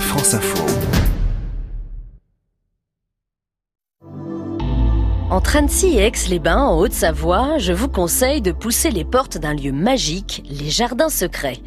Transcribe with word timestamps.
France 0.00 0.34
Info. 0.34 0.95
Entre 5.36 5.56
Annecy 5.56 5.98
et 5.98 6.06
Aix-les-Bains, 6.06 6.64
en 6.64 6.78
Haute-Savoie, 6.78 7.58
je 7.58 7.74
vous 7.74 7.88
conseille 7.88 8.40
de 8.40 8.52
pousser 8.52 8.90
les 8.90 9.04
portes 9.04 9.36
d'un 9.36 9.52
lieu 9.52 9.70
magique, 9.70 10.42
les 10.48 10.70
jardins 10.70 11.10
secrets. 11.10 11.58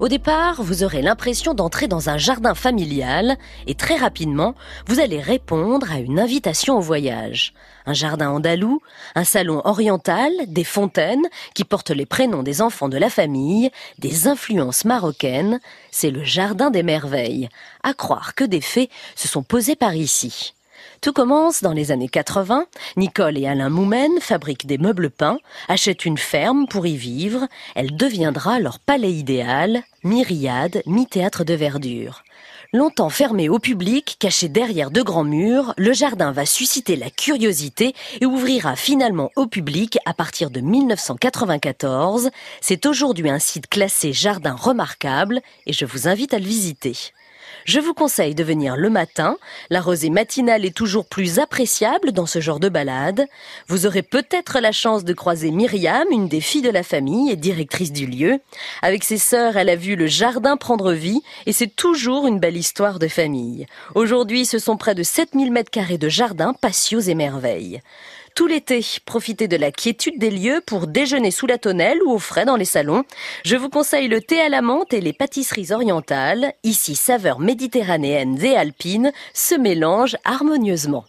Au 0.00 0.08
départ, 0.08 0.62
vous 0.62 0.82
aurez 0.82 1.02
l'impression 1.02 1.52
d'entrer 1.52 1.88
dans 1.88 2.08
un 2.08 2.16
jardin 2.16 2.54
familial 2.54 3.36
et 3.66 3.74
très 3.74 3.96
rapidement, 3.96 4.54
vous 4.86 4.98
allez 4.98 5.20
répondre 5.20 5.92
à 5.92 5.98
une 5.98 6.18
invitation 6.18 6.78
au 6.78 6.80
voyage. 6.80 7.52
Un 7.84 7.92
jardin 7.92 8.30
andalou, 8.30 8.80
un 9.14 9.24
salon 9.24 9.60
oriental, 9.66 10.32
des 10.46 10.64
fontaines 10.64 11.26
qui 11.52 11.64
portent 11.64 11.90
les 11.90 12.06
prénoms 12.06 12.42
des 12.42 12.62
enfants 12.62 12.88
de 12.88 12.96
la 12.96 13.10
famille, 13.10 13.70
des 13.98 14.26
influences 14.26 14.86
marocaines, 14.86 15.60
c'est 15.90 16.10
le 16.10 16.24
jardin 16.24 16.70
des 16.70 16.82
merveilles. 16.82 17.50
À 17.82 17.92
croire 17.92 18.34
que 18.34 18.44
des 18.44 18.62
fées 18.62 18.88
se 19.16 19.28
sont 19.28 19.42
posés 19.42 19.76
par 19.76 19.94
ici. 19.94 20.54
Tout 21.00 21.12
commence 21.12 21.62
dans 21.62 21.72
les 21.72 21.92
années 21.92 22.08
80. 22.08 22.66
Nicole 22.96 23.38
et 23.38 23.46
Alain 23.46 23.68
Moumen 23.68 24.10
fabriquent 24.20 24.66
des 24.66 24.78
meubles 24.78 25.10
peints, 25.10 25.38
achètent 25.68 26.04
une 26.04 26.18
ferme 26.18 26.66
pour 26.66 26.86
y 26.86 26.96
vivre. 26.96 27.46
Elle 27.76 27.96
deviendra 27.96 28.58
leur 28.58 28.80
palais 28.80 29.12
idéal, 29.12 29.82
myriade, 30.02 30.82
mi-théâtre 30.86 31.44
de 31.44 31.54
verdure. 31.54 32.24
Longtemps 32.72 33.10
fermé 33.10 33.48
au 33.48 33.58
public, 33.58 34.16
caché 34.18 34.48
derrière 34.48 34.90
de 34.90 35.00
grands 35.00 35.24
murs, 35.24 35.72
le 35.78 35.92
jardin 35.92 36.32
va 36.32 36.44
susciter 36.44 36.96
la 36.96 37.10
curiosité 37.10 37.94
et 38.20 38.26
ouvrira 38.26 38.74
finalement 38.76 39.30
au 39.36 39.46
public 39.46 39.98
à 40.04 40.12
partir 40.12 40.50
de 40.50 40.60
1994. 40.60 42.30
C'est 42.60 42.86
aujourd'hui 42.86 43.30
un 43.30 43.38
site 43.38 43.68
classé 43.68 44.12
jardin 44.12 44.54
remarquable 44.54 45.40
et 45.66 45.72
je 45.72 45.84
vous 45.84 46.08
invite 46.08 46.34
à 46.34 46.38
le 46.38 46.44
visiter. 46.44 46.96
Je 47.64 47.80
vous 47.80 47.94
conseille 47.94 48.34
de 48.34 48.44
venir 48.44 48.76
le 48.76 48.90
matin. 48.90 49.36
La 49.70 49.80
rosée 49.80 50.10
matinale 50.10 50.64
est 50.64 50.76
toujours 50.76 51.06
plus 51.06 51.38
appréciable 51.38 52.12
dans 52.12 52.26
ce 52.26 52.40
genre 52.40 52.60
de 52.60 52.68
balade. 52.68 53.26
Vous 53.68 53.86
aurez 53.86 54.02
peut-être 54.02 54.60
la 54.60 54.72
chance 54.72 55.04
de 55.04 55.12
croiser 55.12 55.50
Myriam, 55.50 56.06
une 56.10 56.28
des 56.28 56.40
filles 56.40 56.62
de 56.62 56.70
la 56.70 56.82
famille 56.82 57.30
et 57.30 57.36
directrice 57.36 57.92
du 57.92 58.06
lieu. 58.06 58.40
Avec 58.82 59.04
ses 59.04 59.18
sœurs, 59.18 59.56
elle 59.56 59.68
a 59.68 59.76
vu 59.76 59.96
le 59.96 60.06
jardin 60.06 60.56
prendre 60.56 60.92
vie 60.92 61.22
et 61.46 61.52
c'est 61.52 61.74
toujours 61.74 62.26
une 62.26 62.40
belle 62.40 62.56
histoire 62.56 62.98
de 62.98 63.08
famille. 63.08 63.66
Aujourd'hui, 63.94 64.46
ce 64.46 64.58
sont 64.58 64.76
près 64.76 64.94
de 64.94 65.02
7000 65.02 65.52
mètres 65.52 65.70
carrés 65.70 65.98
de 65.98 66.08
jardin, 66.08 66.54
patios 66.54 67.00
et 67.00 67.14
merveilles. 67.14 67.80
Tout 68.38 68.46
l'été, 68.46 68.86
profitez 69.04 69.48
de 69.48 69.56
la 69.56 69.72
quiétude 69.72 70.20
des 70.20 70.30
lieux 70.30 70.62
pour 70.64 70.86
déjeuner 70.86 71.32
sous 71.32 71.48
la 71.48 71.58
tonnelle 71.58 71.98
ou 72.06 72.12
au 72.12 72.20
frais 72.20 72.44
dans 72.44 72.54
les 72.54 72.64
salons. 72.64 73.02
Je 73.44 73.56
vous 73.56 73.68
conseille 73.68 74.06
le 74.06 74.20
thé 74.20 74.40
à 74.40 74.48
la 74.48 74.62
menthe 74.62 74.94
et 74.94 75.00
les 75.00 75.12
pâtisseries 75.12 75.72
orientales. 75.72 76.52
Ici, 76.62 76.94
saveurs 76.94 77.40
méditerranéennes 77.40 78.40
et 78.40 78.54
alpines 78.54 79.10
se 79.34 79.56
mélangent 79.56 80.18
harmonieusement. 80.24 81.04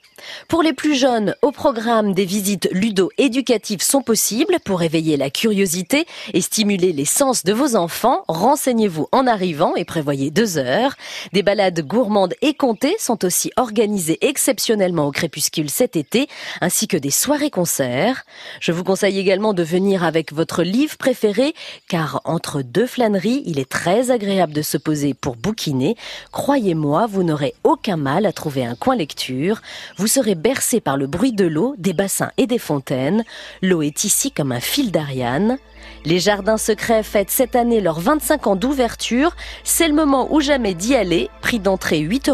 Pour 0.48 0.64
les 0.64 0.74
plus 0.74 0.96
jeunes, 0.96 1.36
au 1.42 1.52
programme 1.52 2.14
des 2.14 2.26
visites 2.26 2.70
ludo-éducatives 2.72 3.82
sont 3.82 4.02
possibles 4.02 4.58
pour 4.66 4.82
éveiller 4.82 5.18
la 5.18 5.30
curiosité 5.30 6.06
et 6.34 6.42
stimuler 6.42 6.92
les 6.92 7.06
sens 7.06 7.44
de 7.44 7.54
vos 7.54 7.76
enfants. 7.76 8.24
Renseignez-vous 8.28 9.08
en 9.12 9.28
arrivant 9.28 9.76
et 9.76 9.86
prévoyez 9.86 10.32
deux 10.32 10.58
heures. 10.58 10.96
Des 11.34 11.44
balades 11.44 11.82
gourmandes 11.86 12.34
et 12.42 12.54
comptées 12.54 12.96
sont 13.00 13.24
aussi 13.26 13.52
organisées 13.58 14.18
exceptionnellement 14.22 15.08
au 15.08 15.12
crépuscule 15.12 15.70
cet 15.70 15.96
été, 15.96 16.28
ainsi 16.62 16.88
que 16.88 16.98
des 16.98 17.12
soirées-concerts. 17.12 18.26
Je 18.60 18.72
vous 18.72 18.84
conseille 18.84 19.20
également 19.20 19.54
de 19.54 19.64
venir 19.64 20.04
avec 20.04 20.34
votre 20.34 20.64
livre 20.64 20.98
préféré, 20.98 21.54
car 21.88 22.22
entre 22.26 22.62
deux 22.62 22.88
flâneries, 22.88 23.44
il 23.46 23.60
est 23.60 23.70
très 23.70 24.12
agréable 24.12 24.54
de 24.54 24.62
se 24.62 24.78
poser 24.78 25.14
pour 25.14 25.36
bouquiner. 25.36 25.96
Croyez-moi, 26.32 27.08
vous 27.08 27.24
n'aurez 27.24 27.54
aucun 27.64 27.98
mal 27.98 28.26
à 28.26 28.34
trouver 28.34 28.66
un 28.66 28.76
coin 28.76 28.96
lecture. 28.96 29.62
Vous 29.98 30.08
serez 30.10 30.36
bercé 30.36 30.82
par 30.82 30.98
le 30.98 31.08
bruit 31.08 31.32
de 31.32 31.46
l'eau, 31.46 31.76
des 31.78 31.94
bassins 31.94 32.32
et 32.38 32.48
des 32.48 32.58
fontaines. 32.58 33.24
L'eau 33.62 33.82
est 33.82 34.04
ici 34.04 34.32
comme 34.32 34.52
un 34.52 34.60
fil 34.60 34.92
d'Ariane. 34.92 35.58
Les 36.04 36.20
jardins 36.20 36.58
secrets 36.58 37.04
fêtent 37.04 37.30
cette 37.30 37.56
année 37.56 37.80
leurs 37.80 38.02
25 38.02 38.48
ans 38.48 38.56
d'ouverture. 38.58 39.36
C'est 39.64 39.88
le 39.88 39.94
moment 39.94 40.28
ou 40.34 40.42
jamais 40.42 40.74
d'y 40.74 40.96
aller. 40.96 41.30
Prix 41.42 41.60
d'entrée 41.60 42.02
8,50 42.02 42.30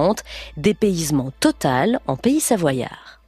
euros. 0.00 0.14
Dépaysement 0.56 1.30
total 1.38 2.00
en 2.08 2.16
pays 2.16 2.40
savoyard. 2.40 3.19